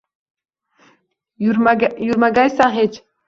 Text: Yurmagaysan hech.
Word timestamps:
Yurmagaysan 1.45 2.75
hech. 2.79 3.01